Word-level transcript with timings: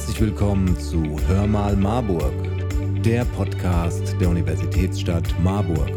Herzlich 0.00 0.20
willkommen 0.22 0.78
zu 0.80 1.20
Hör 1.28 1.46
mal 1.46 1.76
Marburg, 1.76 2.32
der 3.04 3.26
Podcast 3.26 4.16
der 4.18 4.30
Universitätsstadt 4.30 5.34
Marburg. 5.44 5.90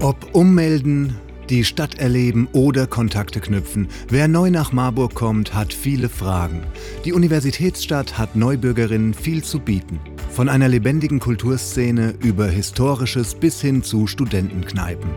Ob 0.00 0.34
ummelden, 0.34 1.16
die 1.48 1.62
Stadt 1.62 2.00
erleben 2.00 2.48
oder 2.50 2.88
Kontakte 2.88 3.38
knüpfen, 3.38 3.86
wer 4.08 4.26
neu 4.26 4.50
nach 4.50 4.72
Marburg 4.72 5.14
kommt, 5.14 5.54
hat 5.54 5.72
viele 5.72 6.08
Fragen. 6.08 6.64
Die 7.04 7.12
Universitätsstadt 7.12 8.18
hat 8.18 8.34
Neubürgerinnen 8.34 9.14
viel 9.14 9.44
zu 9.44 9.60
bieten. 9.60 10.00
Von 10.32 10.48
einer 10.48 10.66
lebendigen 10.66 11.20
Kulturszene 11.20 12.14
über 12.24 12.48
Historisches 12.48 13.36
bis 13.36 13.60
hin 13.60 13.84
zu 13.84 14.08
Studentenkneipen. 14.08 15.10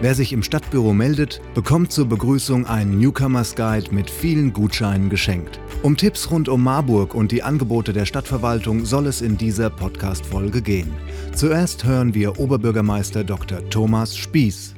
Wer 0.00 0.14
sich 0.14 0.32
im 0.32 0.44
Stadtbüro 0.44 0.92
meldet, 0.92 1.40
bekommt 1.54 1.90
zur 1.90 2.06
Begrüßung 2.06 2.66
einen 2.66 3.00
Newcomers 3.00 3.56
Guide 3.56 3.92
mit 3.92 4.08
vielen 4.08 4.52
Gutscheinen 4.52 5.10
geschenkt. 5.10 5.58
Um 5.82 5.96
Tipps 5.96 6.30
rund 6.30 6.48
um 6.48 6.62
Marburg 6.62 7.16
und 7.16 7.32
die 7.32 7.42
Angebote 7.42 7.92
der 7.92 8.06
Stadtverwaltung 8.06 8.84
soll 8.84 9.08
es 9.08 9.22
in 9.22 9.36
dieser 9.36 9.70
Podcast-Folge 9.70 10.62
gehen. 10.62 10.92
Zuerst 11.34 11.84
hören 11.84 12.14
wir 12.14 12.38
Oberbürgermeister 12.38 13.24
Dr. 13.24 13.68
Thomas 13.70 14.16
Spieß. 14.16 14.76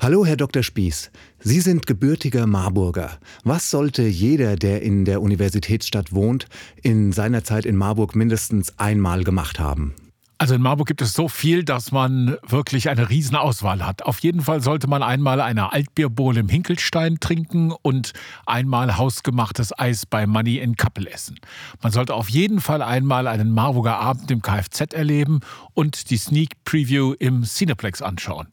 Hallo, 0.00 0.26
Herr 0.26 0.36
Dr. 0.36 0.62
Spieß. 0.62 1.10
Sie 1.40 1.60
sind 1.60 1.86
gebürtiger 1.86 2.46
Marburger. 2.46 3.18
Was 3.42 3.70
sollte 3.70 4.02
jeder, 4.02 4.56
der 4.56 4.82
in 4.82 5.06
der 5.06 5.22
Universitätsstadt 5.22 6.12
wohnt, 6.12 6.46
in 6.82 7.12
seiner 7.12 7.42
Zeit 7.42 7.64
in 7.64 7.76
Marburg 7.76 8.14
mindestens 8.14 8.78
einmal 8.78 9.24
gemacht 9.24 9.58
haben? 9.58 9.94
Also 10.42 10.56
in 10.56 10.62
Marburg 10.62 10.88
gibt 10.88 11.02
es 11.02 11.12
so 11.12 11.28
viel, 11.28 11.62
dass 11.62 11.92
man 11.92 12.36
wirklich 12.44 12.90
eine 12.90 13.08
Riesenauswahl 13.08 13.86
hat. 13.86 14.02
Auf 14.02 14.18
jeden 14.18 14.40
Fall 14.40 14.60
sollte 14.60 14.88
man 14.88 15.00
einmal 15.00 15.40
eine 15.40 15.72
Altbierbowl 15.72 16.36
im 16.36 16.48
Hinkelstein 16.48 17.20
trinken 17.20 17.70
und 17.70 18.12
einmal 18.44 18.96
hausgemachtes 18.96 19.78
Eis 19.78 20.04
bei 20.04 20.26
Money 20.26 20.58
in 20.58 20.74
Kappel 20.74 21.06
essen. 21.06 21.38
Man 21.80 21.92
sollte 21.92 22.14
auf 22.14 22.28
jeden 22.28 22.60
Fall 22.60 22.82
einmal 22.82 23.28
einen 23.28 23.52
Marburger 23.52 24.00
Abend 24.00 24.32
im 24.32 24.42
Kfz 24.42 24.92
erleben 24.92 25.42
und 25.74 26.10
die 26.10 26.16
Sneak 26.16 26.64
Preview 26.64 27.12
im 27.12 27.44
Cineplex 27.44 28.02
anschauen. 28.02 28.48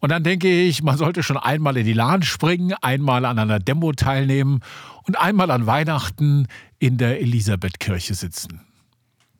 Und 0.00 0.10
dann 0.10 0.24
denke 0.24 0.50
ich, 0.50 0.82
man 0.82 0.98
sollte 0.98 1.22
schon 1.22 1.38
einmal 1.38 1.78
in 1.78 1.86
die 1.86 1.94
Lahn 1.94 2.22
springen, 2.22 2.74
einmal 2.82 3.24
an 3.24 3.38
einer 3.38 3.60
Demo 3.60 3.92
teilnehmen 3.92 4.60
und 5.04 5.18
einmal 5.18 5.50
an 5.50 5.64
Weihnachten 5.64 6.48
in 6.78 6.98
der 6.98 7.22
Elisabethkirche 7.22 8.12
sitzen. 8.12 8.60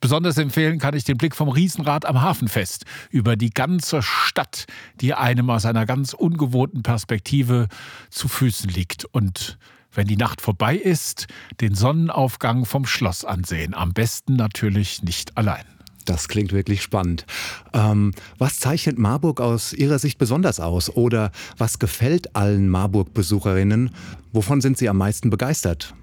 Besonders 0.04 0.36
empfehlen 0.36 0.78
kann 0.78 0.94
ich 0.94 1.04
den 1.04 1.16
Blick 1.16 1.34
vom 1.34 1.48
Riesenrad 1.48 2.04
am 2.04 2.20
Hafenfest 2.20 2.84
über 3.08 3.36
die 3.36 3.48
ganze 3.48 4.02
Stadt, 4.02 4.66
die 5.00 5.14
einem 5.14 5.48
aus 5.48 5.64
einer 5.64 5.86
ganz 5.86 6.12
ungewohnten 6.12 6.82
Perspektive 6.82 7.68
zu 8.10 8.28
Füßen 8.28 8.68
liegt. 8.68 9.06
Und 9.06 9.56
wenn 9.92 10.06
die 10.06 10.18
Nacht 10.18 10.42
vorbei 10.42 10.76
ist, 10.76 11.26
den 11.62 11.74
Sonnenaufgang 11.74 12.66
vom 12.66 12.84
Schloss 12.84 13.24
ansehen. 13.24 13.72
Am 13.72 13.94
besten 13.94 14.36
natürlich 14.36 15.02
nicht 15.02 15.38
allein. 15.38 15.64
Das 16.04 16.28
klingt 16.28 16.52
wirklich 16.52 16.82
spannend. 16.82 17.24
Ähm, 17.72 18.12
was 18.36 18.60
zeichnet 18.60 18.98
Marburg 18.98 19.40
aus 19.40 19.72
Ihrer 19.72 19.98
Sicht 19.98 20.18
besonders 20.18 20.60
aus? 20.60 20.90
Oder 20.90 21.32
was 21.56 21.78
gefällt 21.78 22.36
allen 22.36 22.68
Marburg-Besucherinnen? 22.68 23.88
Wovon 24.34 24.60
sind 24.60 24.76
Sie 24.76 24.90
am 24.90 24.98
meisten 24.98 25.30
begeistert? 25.30 25.94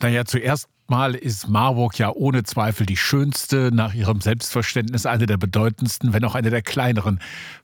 Naja, 0.00 0.26
zuerst 0.26 0.68
Mal 0.88 1.16
ist 1.16 1.48
Marburg 1.48 1.98
ja 1.98 2.12
ohne 2.12 2.44
Zweifel 2.44 2.86
die 2.86 2.96
schönste, 2.96 3.70
nach 3.72 3.92
ihrem 3.92 4.20
Selbstverständnis 4.20 5.04
eine 5.04 5.26
der 5.26 5.36
bedeutendsten, 5.36 6.12
wenn 6.12 6.24
auch 6.24 6.36
eine 6.36 6.50
der 6.50 6.62
kleineren 6.62 7.18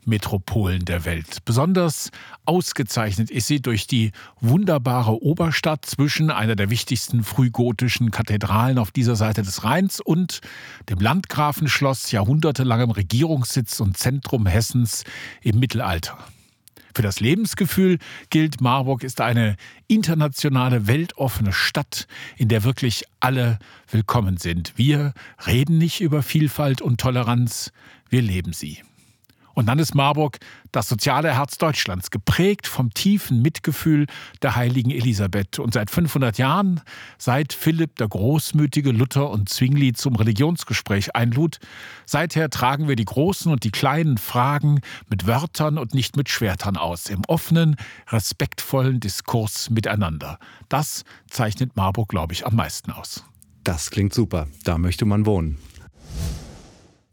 Metropolen 0.05 0.85
der 0.85 1.05
Welt. 1.05 1.39
Besonders 1.45 2.11
ausgezeichnet 2.47 3.31
ist 3.31 3.47
sie 3.47 3.63
durch 3.63 3.87
die 3.87 4.11
wunderbare 4.41 5.23
Oberstadt 5.23 5.87
zwischen 5.87 6.33
einer 6.33 6.57
der 6.57 6.69
wichtigsten 6.69 7.23
frühgotischen 7.23 8.11
Kathedralen 8.11 8.79
auf 8.79 8.91
dieser 8.91 9.15
Seite 9.15 9.43
des 9.43 9.63
Rheins 9.63 10.01
und 10.01 10.41
dem 10.89 10.99
Landgrafenschloss, 10.99 12.11
jahrhundertelangem 12.11 12.91
Regierungssitz 12.91 13.79
und 13.79 13.97
Zentrum 13.97 14.47
Hessens 14.47 15.05
im 15.43 15.61
Mittelalter. 15.61 16.19
Für 16.95 17.03
das 17.03 17.21
Lebensgefühl 17.21 17.99
gilt, 18.31 18.61
Marburg 18.61 19.03
ist 19.03 19.21
eine 19.21 19.57
internationale, 19.89 20.87
weltoffene 20.87 21.53
Stadt, 21.53 22.07
in 22.37 22.49
der 22.49 22.65
wirklich 22.65 23.05
alle 23.21 23.59
willkommen 23.91 24.37
sind. 24.37 24.75
Wir 24.77 25.15
reden 25.47 25.79
nicht 25.79 26.01
über 26.01 26.23
Vielfalt 26.23 26.83
und 26.83 27.01
Toleranz, 27.01 27.73
wir 28.11 28.23
leben 28.23 28.53
sie. 28.53 28.83
Und 29.55 29.67
dann 29.67 29.79
ist 29.79 29.95
Marburg 29.95 30.39
das 30.71 30.89
soziale 30.89 31.35
Herz 31.35 31.59
Deutschlands, 31.59 32.11
geprägt 32.11 32.67
vom 32.67 32.93
tiefen 32.95 33.43
Mitgefühl 33.43 34.07
der 34.41 34.57
heiligen 34.57 34.91
Elisabeth. 34.91 35.59
Und 35.59 35.75
seit 35.75 35.91
500 35.91 36.39
Jahren, 36.39 36.81
seit 37.19 37.53
Philipp 37.53 37.97
der 37.97 38.09
Großmütige 38.09 38.91
Luther 38.91 39.31
und 39.31 39.49
Zwingli 39.49 39.93
zum 39.93 40.17
Religionsgespräch 40.17 41.15
einlud, 41.15 41.59
seither 42.07 42.51
tragen 42.51 42.89
wir 42.89 42.97
die 42.97 43.05
großen 43.05 43.53
und 43.53 43.65
die 43.65 43.71
kleinen 43.71 44.19
Fragen 44.19 44.81
mit 45.09 45.27
Wörtern 45.27 45.79
und 45.79 45.95
nicht 45.95 46.17
mit 46.17 46.29
Schwertern 46.29 46.77
aus, 46.77 47.09
im 47.09 47.23
offenen, 47.27 47.77
respektvollen 48.09 49.01
Diskurs 49.01 49.71
miteinander. 49.71 50.39
Das 50.69 51.05
zeichnet 51.29 51.77
Marburg, 51.77 52.09
glaube 52.09 52.33
ich, 52.33 52.47
am 52.47 52.57
meisten 52.57 52.91
aus. 52.91 53.25
Das 53.65 53.91
klingt 53.91 54.13
super. 54.13 54.49
Da 54.65 54.79
möchte 54.79 55.05
man 55.05 55.27
wohnen. 55.27 55.59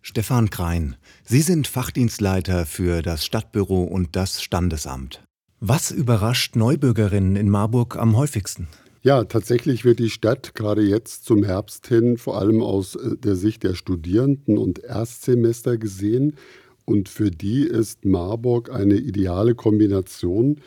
Stefan 0.01 0.49
Krein, 0.49 0.95
Sie 1.31 1.41
sind 1.41 1.67
Fachdienstleiter 1.67 2.65
für 2.65 3.03
das 3.03 3.23
Stadtbüro 3.23 3.83
und 3.83 4.15
das 4.15 4.41
Standesamt. 4.41 5.21
Was 5.59 5.91
überrascht 5.91 6.55
Neubürgerinnen 6.55 7.35
in 7.35 7.51
Marburg 7.51 7.97
am 7.97 8.17
häufigsten? 8.17 8.67
Ja, 9.03 9.23
tatsächlich 9.25 9.85
wird 9.85 9.99
die 9.99 10.09
Stadt 10.09 10.55
gerade 10.55 10.81
jetzt 10.81 11.25
zum 11.25 11.43
Herbst 11.43 11.85
hin 11.85 12.17
vor 12.17 12.39
allem 12.39 12.63
aus 12.63 12.95
äh, 12.95 13.15
der 13.15 13.35
Sicht 13.35 13.61
der 13.61 13.75
Studierenden 13.75 14.57
und 14.57 14.79
Erstsemester 14.79 15.77
gesehen. 15.77 16.35
Und 16.85 17.09
für 17.09 17.29
die 17.29 17.61
ist 17.61 18.05
Marburg 18.05 18.71
eine 18.71 18.95
ideale 18.95 19.53
Kombination 19.53 20.59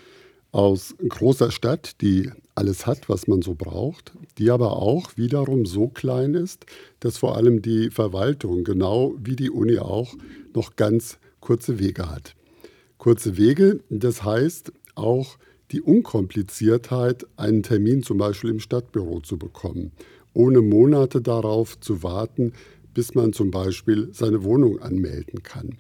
aus 0.53 0.95
großer 1.09 1.51
Stadt, 1.51 2.01
die 2.03 2.31
alles 2.63 2.87
hat, 2.87 3.09
was 3.09 3.27
man 3.27 3.43
so 3.43 3.55
braucht, 3.55 4.13
die 4.39 4.49
aber 4.49 4.77
auch 4.77 5.17
wiederum 5.17 5.67
so 5.67 5.89
klein 5.89 6.35
ist, 6.35 6.65
dass 7.01 7.19
vor 7.19 7.37
allem 7.37 7.61
die 7.61 7.91
Verwaltung, 7.91 8.63
genau 8.63 9.17
wie 9.19 9.35
die 9.35 9.51
Uni 9.51 9.79
auch, 9.79 10.15
noch 10.55 10.77
ganz 10.77 11.19
kurze 11.41 11.81
Wege 11.81 12.09
hat. 12.09 12.37
Kurze 12.99 13.37
Wege, 13.37 13.81
das 13.91 14.23
heißt 14.23 14.73
auch 14.95 15.39
die 15.73 15.81
Unkompliziertheit, 15.81 17.27
einen 17.37 17.65
Termin 17.65 18.05
zum 18.05 18.19
Beispiel 18.19 18.51
im 18.51 18.61
Stadtbüro 18.61 19.19
zu 19.19 19.39
bekommen, 19.39 19.91
ohne 20.33 20.61
Monate 20.61 21.21
darauf 21.21 21.81
zu 21.81 22.05
warten, 22.05 22.53
bis 22.95 23.17
man 23.17 23.33
zum 23.33 23.51
Beispiel 23.51 24.11
seine 24.13 24.45
Wohnung 24.45 24.79
anmelden 24.79 25.43
kann. 25.43 25.79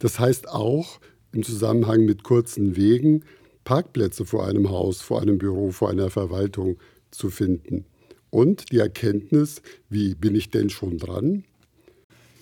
Das 0.00 0.18
heißt 0.18 0.48
auch 0.48 0.98
im 1.30 1.44
Zusammenhang 1.44 2.04
mit 2.04 2.24
kurzen 2.24 2.74
Wegen, 2.74 3.22
Parkplätze 3.68 4.24
vor 4.24 4.46
einem 4.46 4.70
Haus, 4.70 5.02
vor 5.02 5.20
einem 5.20 5.36
Büro, 5.36 5.72
vor 5.72 5.90
einer 5.90 6.08
Verwaltung 6.08 6.78
zu 7.10 7.28
finden. 7.28 7.84
Und 8.30 8.72
die 8.72 8.78
Erkenntnis, 8.78 9.60
wie 9.90 10.14
bin 10.14 10.34
ich 10.34 10.48
denn 10.48 10.70
schon 10.70 10.96
dran? 10.96 11.44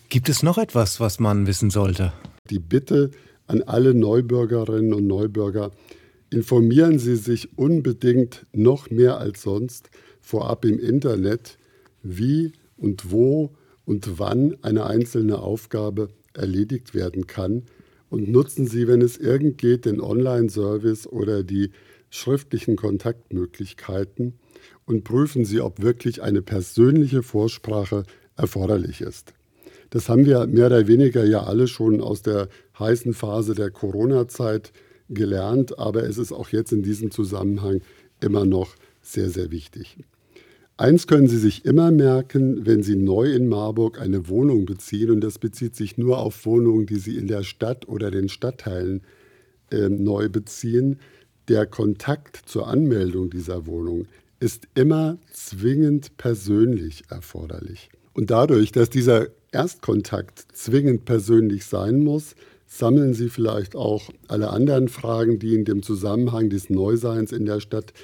Gibt 0.09 0.29
es 0.29 0.45
noch 0.45 0.57
etwas, 0.57 1.01
was 1.01 1.19
man 1.19 1.49
wissen 1.49 1.71
sollte? 1.71 2.13
Die 2.49 2.61
Bitte 2.61 3.11
an 3.49 3.63
alle 3.63 3.93
Neubürgerinnen 3.93 4.95
und 4.95 5.09
Neubürger, 5.09 5.73
informieren 6.31 7.01
Sie 7.01 7.17
sich 7.17 7.59
unbedingt 7.59 8.47
noch 8.53 8.91
mehr 8.91 9.19
als 9.19 9.43
sonst 9.43 9.91
vorab 10.21 10.65
im 10.65 10.79
Internet, 10.79 11.59
wie 12.05 12.53
und 12.77 13.11
wo 13.11 13.51
und 13.85 14.21
wann 14.21 14.57
eine 14.63 14.87
einzelne 14.87 15.41
Aufgabe 15.41 16.07
erledigt 16.35 16.95
werden 16.95 17.27
kann 17.27 17.65
und 18.17 18.29
nutzen 18.31 18.67
Sie, 18.67 18.89
wenn 18.89 19.03
es 19.03 19.19
irgend 19.19 19.59
geht, 19.59 19.85
den 19.85 20.01
Online-Service 20.01 21.07
oder 21.07 21.43
die 21.43 21.71
schriftlichen 22.09 22.75
Kontaktmöglichkeiten 22.75 24.39
und 24.87 25.05
prüfen 25.05 25.45
Sie, 25.45 25.61
ob 25.61 25.83
wirklich 25.83 26.23
eine 26.23 26.41
persönliche 26.41 27.23
Vorsprache 27.23 28.05
erforderlich 28.35 29.03
ist. 29.03 29.35
Das 29.91 30.09
haben 30.09 30.25
wir 30.25 30.47
mehr 30.47 30.69
oder 30.69 30.89
weniger 30.89 31.27
ja 31.27 31.43
alle 31.43 31.69
schon 31.69 32.01
aus 32.01 32.23
der 32.23 32.49
heißen 32.79 33.13
Phase 33.13 33.55
der 33.55 33.71
Corona-Zeit 33.71 34.73
gelernt, 35.11 35.79
aber 35.79 36.05
es 36.05 36.17
ist 36.17 36.33
auch 36.33 36.49
jetzt 36.49 36.73
in 36.73 36.83
diesem 36.83 37.11
Zusammenhang 37.11 37.83
immer 38.21 38.47
noch 38.47 38.77
sehr, 39.03 39.29
sehr 39.29 39.51
wichtig. 39.51 39.99
Eins 40.79 41.07
können 41.07 41.27
Sie 41.27 41.39
sich 41.39 41.65
immer 41.65 41.91
merken, 41.91 42.67
wenn 42.67 42.83
Sie 42.83 42.97
neu 42.97 43.33
in 43.33 43.49
Marburg 43.49 43.99
eine 43.99 44.29
Wohnung 44.29 44.67
beziehen, 44.67 45.11
und 45.11 45.23
das 45.23 45.39
bezieht 45.39 45.75
sich 45.75 45.97
nur 45.97 46.19
auf 46.19 46.45
Wohnungen, 46.45 46.85
die 46.85 46.99
Sie 46.99 47.17
in 47.17 47.29
der 47.29 47.45
Stadt 47.45 47.89
oder 47.89 48.11
den 48.11 48.29
Stadtteilen 48.29 49.01
äh, 49.71 49.89
neu 49.89 50.29
beziehen. 50.29 51.01
Der 51.49 51.65
Kontakt 51.65 52.43
zur 52.45 52.69
Anmeldung 52.69 53.31
dieser 53.31 53.67
Wohnung 53.67 54.07
ist 54.39 54.69
immer 54.75 55.17
zwingend 55.33 56.19
persönlich 56.19 57.05
erforderlich. 57.09 57.89
Und 58.13 58.31
dadurch, 58.31 58.71
dass 58.71 58.91
dieser 58.91 59.29
Erstkontakt 59.53 60.45
zwingend 60.53 61.07
persönlich 61.07 61.65
sein 61.65 62.01
muss, 62.01 62.35
sammeln 62.67 63.15
Sie 63.15 63.31
vielleicht 63.31 63.77
auch 63.77 64.11
alle 64.29 64.51
anderen 64.51 64.89
Fragen, 64.89 65.39
die 65.39 65.55
in 65.55 65.65
dem 65.65 65.83
Zusammenhang 65.83 66.51
des 66.51 66.69
Neuseins 66.69 67.33
in 67.33 67.47
der 67.47 67.61
Stadt 67.61 67.95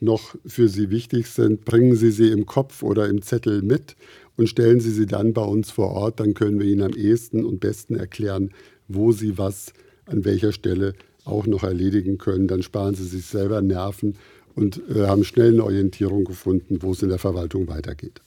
noch 0.00 0.36
für 0.46 0.68
Sie 0.68 0.90
wichtig 0.90 1.26
sind, 1.28 1.64
bringen 1.64 1.96
Sie 1.96 2.10
sie 2.10 2.30
im 2.30 2.46
Kopf 2.46 2.82
oder 2.82 3.08
im 3.08 3.22
Zettel 3.22 3.62
mit 3.62 3.96
und 4.36 4.48
stellen 4.48 4.80
Sie 4.80 4.92
sie 4.92 5.06
dann 5.06 5.32
bei 5.32 5.42
uns 5.42 5.70
vor 5.70 5.90
Ort. 5.90 6.20
Dann 6.20 6.34
können 6.34 6.60
wir 6.60 6.66
Ihnen 6.66 6.82
am 6.82 6.94
ehesten 6.94 7.44
und 7.44 7.60
besten 7.60 7.96
erklären, 7.96 8.50
wo 8.86 9.12
Sie 9.12 9.38
was 9.38 9.72
an 10.06 10.24
welcher 10.24 10.52
Stelle 10.52 10.94
auch 11.24 11.46
noch 11.46 11.64
erledigen 11.64 12.18
können. 12.18 12.48
Dann 12.48 12.62
sparen 12.62 12.94
Sie 12.94 13.04
sich 13.04 13.26
selber 13.26 13.60
Nerven 13.60 14.14
und 14.54 14.80
äh, 14.88 15.06
haben 15.06 15.24
schnell 15.24 15.52
eine 15.52 15.64
Orientierung 15.64 16.24
gefunden, 16.24 16.78
wo 16.80 16.92
es 16.92 17.02
in 17.02 17.08
der 17.08 17.18
Verwaltung 17.18 17.68
weitergeht. 17.68 18.20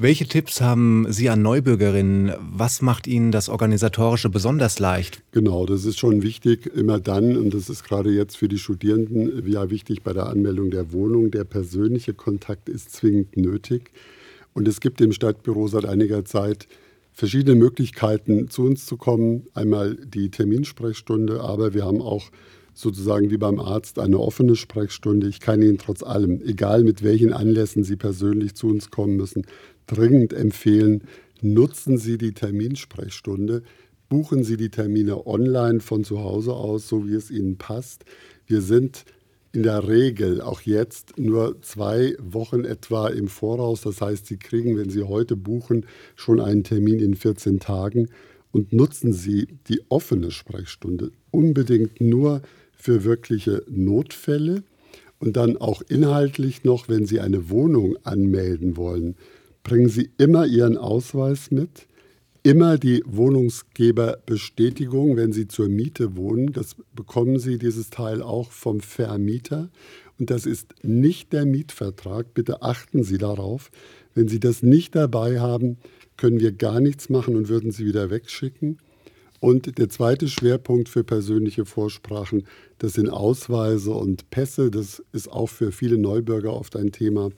Welche 0.00 0.28
Tipps 0.28 0.60
haben 0.60 1.06
Sie 1.08 1.28
an 1.28 1.42
Neubürgerinnen? 1.42 2.32
Was 2.52 2.82
macht 2.82 3.08
Ihnen 3.08 3.32
das 3.32 3.48
Organisatorische 3.48 4.30
besonders 4.30 4.78
leicht? 4.78 5.24
Genau, 5.32 5.66
das 5.66 5.84
ist 5.84 5.98
schon 5.98 6.22
wichtig, 6.22 6.66
immer 6.66 7.00
dann, 7.00 7.36
und 7.36 7.52
das 7.52 7.68
ist 7.68 7.82
gerade 7.82 8.10
jetzt 8.10 8.36
für 8.36 8.46
die 8.46 8.58
Studierenden 8.58 9.42
ja 9.50 9.70
wichtig 9.70 10.04
bei 10.04 10.12
der 10.12 10.28
Anmeldung 10.28 10.70
der 10.70 10.92
Wohnung, 10.92 11.32
der 11.32 11.42
persönliche 11.42 12.14
Kontakt 12.14 12.68
ist 12.68 12.92
zwingend 12.92 13.36
nötig. 13.36 13.90
Und 14.54 14.68
es 14.68 14.78
gibt 14.78 15.00
im 15.00 15.10
Stadtbüro 15.10 15.66
seit 15.66 15.84
einiger 15.84 16.24
Zeit 16.24 16.68
verschiedene 17.12 17.56
Möglichkeiten, 17.56 18.48
zu 18.50 18.66
uns 18.66 18.86
zu 18.86 18.98
kommen. 18.98 19.48
Einmal 19.54 19.96
die 19.96 20.30
Terminsprechstunde, 20.30 21.40
aber 21.40 21.74
wir 21.74 21.84
haben 21.84 22.02
auch 22.02 22.30
sozusagen 22.72 23.30
wie 23.32 23.36
beim 23.38 23.58
Arzt 23.58 23.98
eine 23.98 24.20
offene 24.20 24.54
Sprechstunde. 24.54 25.26
Ich 25.26 25.40
kann 25.40 25.60
Ihnen 25.60 25.78
trotz 25.78 26.04
allem, 26.04 26.40
egal 26.42 26.84
mit 26.84 27.02
welchen 27.02 27.32
Anlässen 27.32 27.82
Sie 27.82 27.96
persönlich 27.96 28.54
zu 28.54 28.68
uns 28.68 28.92
kommen 28.92 29.16
müssen, 29.16 29.44
dringend 29.88 30.32
empfehlen, 30.32 31.02
nutzen 31.40 31.98
Sie 31.98 32.18
die 32.18 32.32
Terminsprechstunde. 32.32 33.62
Buchen 34.08 34.44
Sie 34.44 34.56
die 34.56 34.70
Termine 34.70 35.26
online 35.26 35.80
von 35.80 36.04
zu 36.04 36.20
Hause 36.20 36.52
aus, 36.52 36.88
so 36.88 37.06
wie 37.06 37.14
es 37.14 37.30
Ihnen 37.30 37.58
passt. 37.58 38.04
Wir 38.46 38.62
sind 38.62 39.04
in 39.52 39.62
der 39.62 39.88
Regel 39.88 40.40
auch 40.40 40.60
jetzt 40.60 41.18
nur 41.18 41.60
zwei 41.62 42.14
Wochen 42.20 42.64
etwa 42.64 43.08
im 43.08 43.28
Voraus. 43.28 43.82
Das 43.82 44.00
heißt, 44.00 44.26
Sie 44.26 44.36
kriegen, 44.36 44.76
wenn 44.76 44.90
Sie 44.90 45.02
heute 45.02 45.36
buchen, 45.36 45.86
schon 46.16 46.40
einen 46.40 46.64
Termin 46.64 47.00
in 47.00 47.14
14 47.14 47.60
Tagen 47.60 48.08
und 48.52 48.72
nutzen 48.72 49.12
Sie 49.12 49.48
die 49.68 49.80
offene 49.88 50.30
Sprechstunde 50.30 51.10
unbedingt 51.30 52.00
nur 52.00 52.42
für 52.72 53.04
wirkliche 53.04 53.62
Notfälle 53.68 54.62
und 55.18 55.36
dann 55.36 55.56
auch 55.56 55.82
inhaltlich 55.88 56.64
noch, 56.64 56.88
wenn 56.88 57.06
Sie 57.06 57.20
eine 57.20 57.50
Wohnung 57.50 57.96
anmelden 58.04 58.76
wollen, 58.76 59.16
bringen 59.68 59.88
Sie 59.90 60.10
immer 60.16 60.46
Ihren 60.46 60.78
Ausweis 60.78 61.50
mit, 61.50 61.86
immer 62.42 62.78
die 62.78 63.02
Wohnungsgeberbestätigung, 63.04 65.18
wenn 65.18 65.34
Sie 65.34 65.46
zur 65.46 65.68
Miete 65.68 66.16
wohnen. 66.16 66.54
Das 66.54 66.74
bekommen 66.94 67.38
Sie 67.38 67.58
dieses 67.58 67.90
Teil 67.90 68.22
auch 68.22 68.50
vom 68.50 68.80
Vermieter. 68.80 69.68
Und 70.18 70.30
das 70.30 70.46
ist 70.46 70.72
nicht 70.82 71.34
der 71.34 71.44
Mietvertrag. 71.44 72.32
Bitte 72.32 72.62
achten 72.62 73.02
Sie 73.02 73.18
darauf. 73.18 73.70
Wenn 74.14 74.26
Sie 74.26 74.40
das 74.40 74.62
nicht 74.62 74.96
dabei 74.96 75.38
haben, 75.38 75.76
können 76.16 76.40
wir 76.40 76.52
gar 76.52 76.80
nichts 76.80 77.10
machen 77.10 77.36
und 77.36 77.50
würden 77.50 77.70
Sie 77.70 77.84
wieder 77.84 78.08
wegschicken. 78.08 78.78
Und 79.40 79.78
der 79.78 79.88
zweite 79.90 80.28
Schwerpunkt 80.28 80.88
für 80.88 81.04
persönliche 81.04 81.66
Vorsprachen, 81.66 82.44
das 82.78 82.94
sind 82.94 83.10
Ausweise 83.10 83.92
und 83.92 84.30
Pässe. 84.30 84.70
Das 84.70 85.02
ist 85.12 85.30
auch 85.30 85.50
für 85.50 85.72
viele 85.72 85.98
Neubürger 85.98 86.54
oft 86.54 86.74
ein 86.74 86.90
Thema. 86.90 87.28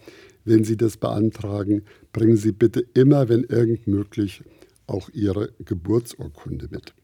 Wenn 0.44 0.64
Sie 0.64 0.76
das 0.76 0.96
beantragen, 0.96 1.82
bringen 2.12 2.36
Sie 2.36 2.52
bitte 2.52 2.84
immer, 2.94 3.28
wenn 3.28 3.44
irgend 3.44 3.86
möglich, 3.86 4.42
auch 4.86 5.08
Ihre 5.10 5.50
Geburtsurkunde 5.64 6.68
mit. 6.70 6.94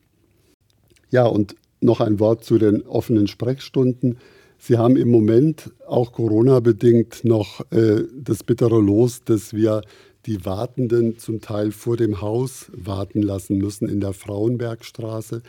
Ja, 1.10 1.26
und 1.26 1.54
noch 1.80 2.00
ein 2.00 2.18
Wort 2.18 2.44
zu 2.44 2.58
den 2.58 2.82
offenen 2.82 3.26
Sprechstunden. 3.26 4.18
Sie 4.58 4.78
haben 4.78 4.96
im 4.96 5.10
Moment 5.10 5.70
auch 5.86 6.12
Corona-bedingt 6.12 7.24
noch 7.24 7.60
äh, 7.70 8.04
das 8.18 8.42
bittere 8.42 8.80
Los, 8.80 9.22
dass 9.24 9.52
wir 9.52 9.82
die 10.24 10.44
Wartenden 10.44 11.18
zum 11.18 11.40
Teil 11.40 11.70
vor 11.70 11.96
dem 11.96 12.20
Haus 12.20 12.70
warten 12.74 13.22
lassen 13.22 13.58
müssen 13.58 13.88
in 13.88 14.00
der 14.00 14.12
Frauenbergstraße. 14.12 15.42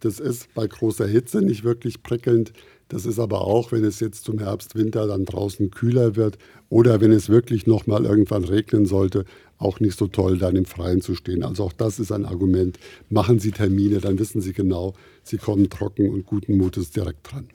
Das 0.00 0.18
ist 0.18 0.52
bei 0.54 0.66
großer 0.66 1.06
Hitze 1.06 1.42
nicht 1.42 1.64
wirklich 1.64 2.02
prickelnd. 2.02 2.52
Das 2.88 3.04
ist 3.04 3.18
aber 3.18 3.42
auch, 3.42 3.70
wenn 3.70 3.84
es 3.84 4.00
jetzt 4.00 4.24
zum 4.24 4.38
Herbst, 4.38 4.74
Winter 4.74 5.06
dann 5.06 5.26
draußen 5.26 5.70
kühler 5.70 6.16
wird 6.16 6.38
oder 6.70 7.00
wenn 7.00 7.12
es 7.12 7.28
wirklich 7.28 7.66
noch 7.66 7.86
mal 7.86 8.06
irgendwann 8.06 8.44
regnen 8.44 8.86
sollte, 8.86 9.24
auch 9.58 9.80
nicht 9.80 9.98
so 9.98 10.06
toll, 10.06 10.38
dann 10.38 10.56
im 10.56 10.64
Freien 10.64 11.02
zu 11.02 11.14
stehen. 11.14 11.42
Also 11.42 11.64
auch 11.64 11.72
das 11.72 11.98
ist 11.98 12.12
ein 12.12 12.24
Argument. 12.24 12.78
Machen 13.10 13.40
Sie 13.40 13.50
Termine, 13.50 13.98
dann 13.98 14.18
wissen 14.18 14.40
Sie 14.40 14.52
genau, 14.52 14.94
Sie 15.22 15.36
kommen 15.36 15.68
trocken 15.68 16.08
und 16.08 16.24
guten 16.24 16.56
Mutes 16.56 16.90
direkt 16.90 17.30
dran. 17.30 17.48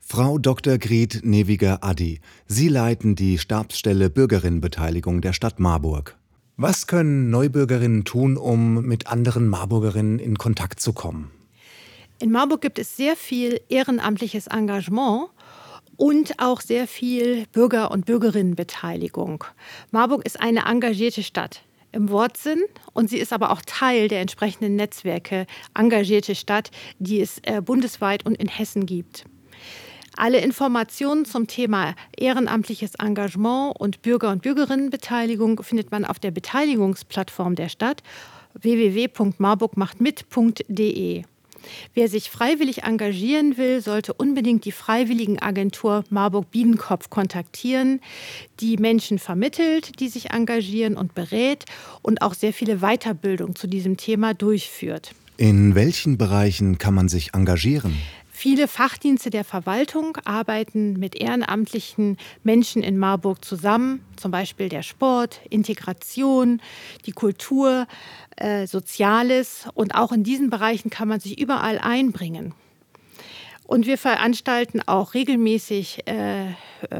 Frau 0.00 0.38
Dr. 0.38 0.76
Griet 0.76 1.22
Neviger-Addi, 1.24 2.20
Sie 2.46 2.68
leiten 2.68 3.14
die 3.14 3.38
Stabsstelle 3.38 4.10
Bürgerinnenbeteiligung 4.10 5.22
der 5.22 5.32
Stadt 5.32 5.58
Marburg. 5.58 6.16
Was 6.56 6.86
können 6.86 7.30
Neubürgerinnen 7.30 8.04
tun, 8.04 8.36
um 8.36 8.86
mit 8.86 9.06
anderen 9.06 9.48
Marburgerinnen 9.48 10.18
in 10.18 10.36
Kontakt 10.36 10.78
zu 10.78 10.92
kommen? 10.92 11.30
In 12.24 12.32
Marburg 12.32 12.62
gibt 12.62 12.78
es 12.78 12.96
sehr 12.96 13.16
viel 13.16 13.60
ehrenamtliches 13.68 14.46
Engagement 14.46 15.28
und 15.98 16.38
auch 16.38 16.62
sehr 16.62 16.88
viel 16.88 17.44
Bürger- 17.52 17.90
und 17.90 18.06
Bürgerinnenbeteiligung. 18.06 19.44
Marburg 19.90 20.24
ist 20.24 20.40
eine 20.40 20.64
engagierte 20.64 21.22
Stadt 21.22 21.60
im 21.92 22.08
Wortsinn 22.08 22.62
und 22.94 23.10
sie 23.10 23.18
ist 23.18 23.34
aber 23.34 23.50
auch 23.50 23.60
Teil 23.66 24.08
der 24.08 24.22
entsprechenden 24.22 24.74
Netzwerke, 24.74 25.46
engagierte 25.74 26.34
Stadt, 26.34 26.70
die 26.98 27.20
es 27.20 27.40
äh, 27.42 27.60
bundesweit 27.60 28.24
und 28.24 28.36
in 28.36 28.48
Hessen 28.48 28.86
gibt. 28.86 29.26
Alle 30.16 30.38
Informationen 30.38 31.26
zum 31.26 31.46
Thema 31.46 31.94
ehrenamtliches 32.16 32.94
Engagement 32.94 33.78
und 33.78 34.00
Bürger- 34.00 34.30
und 34.30 34.40
Bürgerinnenbeteiligung 34.40 35.62
findet 35.62 35.90
man 35.90 36.06
auf 36.06 36.18
der 36.18 36.30
Beteiligungsplattform 36.30 37.54
der 37.54 37.68
Stadt 37.68 38.02
www.marburgmachtmit.de. 38.54 41.24
Wer 41.94 42.08
sich 42.08 42.30
freiwillig 42.30 42.84
engagieren 42.84 43.56
will, 43.56 43.80
sollte 43.80 44.12
unbedingt 44.14 44.64
die 44.64 44.72
Freiwilligenagentur 44.72 46.04
Marburg 46.10 46.50
Biedenkopf 46.50 47.10
kontaktieren, 47.10 48.00
die 48.60 48.76
Menschen 48.76 49.18
vermittelt, 49.18 50.00
die 50.00 50.08
sich 50.08 50.30
engagieren 50.30 50.96
und 50.96 51.14
berät 51.14 51.64
und 52.02 52.22
auch 52.22 52.34
sehr 52.34 52.52
viele 52.52 52.78
Weiterbildung 52.78 53.54
zu 53.54 53.66
diesem 53.66 53.96
Thema 53.96 54.34
durchführt. 54.34 55.14
In 55.36 55.74
welchen 55.74 56.16
Bereichen 56.16 56.78
kann 56.78 56.94
man 56.94 57.08
sich 57.08 57.34
engagieren? 57.34 57.96
Viele 58.36 58.66
Fachdienste 58.66 59.30
der 59.30 59.44
Verwaltung 59.44 60.18
arbeiten 60.24 60.94
mit 60.94 61.14
ehrenamtlichen 61.14 62.18
Menschen 62.42 62.82
in 62.82 62.98
Marburg 62.98 63.44
zusammen, 63.44 64.04
zum 64.16 64.32
Beispiel 64.32 64.68
der 64.68 64.82
Sport, 64.82 65.40
Integration, 65.50 66.60
die 67.06 67.12
Kultur, 67.12 67.86
äh, 68.34 68.66
Soziales. 68.66 69.68
Und 69.74 69.94
auch 69.94 70.10
in 70.10 70.24
diesen 70.24 70.50
Bereichen 70.50 70.90
kann 70.90 71.06
man 71.06 71.20
sich 71.20 71.38
überall 71.38 71.78
einbringen. 71.78 72.54
Und 73.64 73.86
wir 73.86 73.96
veranstalten 73.96 74.82
auch 74.86 75.14
regelmäßig 75.14 76.06
äh, 76.06 76.50
äh, 76.50 76.52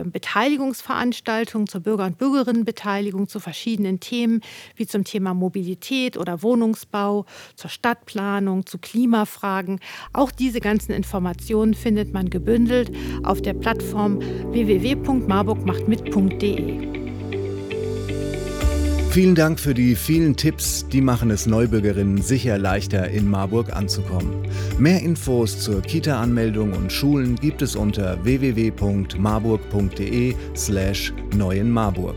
Beteiligungsveranstaltungen 0.05 1.67
zur 1.67 1.83
Bürger- 1.83 2.07
und 2.07 2.17
Bürgerinnenbeteiligung 2.17 3.29
zu 3.29 3.39
verschiedenen 3.39 4.01
Themen, 4.01 4.41
wie 4.75 4.87
zum 4.87 5.05
Thema 5.05 5.35
Mobilität 5.35 6.17
oder 6.17 6.43
Wohnungsbau, 6.43 7.27
zur 7.55 7.69
Stadtplanung, 7.69 8.65
zu 8.65 8.79
Klimafragen. 8.79 9.79
Auch 10.15 10.31
diese 10.31 10.61
ganzen 10.61 10.93
Informationen 10.93 11.75
findet 11.75 12.15
man 12.15 12.31
gebündelt 12.31 12.91
auf 13.25 13.43
der 13.43 13.53
Plattform 13.53 14.21
www.marburgmachtmit.de. 14.21 17.04
Vielen 19.15 19.37
Dank 19.37 19.61
für 19.61 19.75
die 19.75 19.95
vielen 19.95 20.35
Tipps, 20.35 20.89
die 20.89 21.01
machen 21.01 21.31
es 21.31 21.47
Neubürgerinnen 21.47 22.21
sicher 22.21 22.59
leichter 22.59 23.09
in 23.11 23.31
Marburg 23.31 23.73
anzukommen. 23.73 24.49
Mehr 24.77 25.03
Infos 25.03 25.61
zur 25.61 25.83
Kita-Anmeldung 25.83 26.73
und 26.73 26.91
Schulen 26.91 27.37
gibt 27.37 27.63
es 27.63 27.77
unter 27.77 28.25
www.marburg.de/slash 28.25 31.13
neuenmarburg. 31.37 32.17